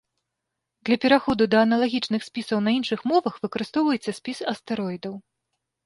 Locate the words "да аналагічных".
1.51-2.21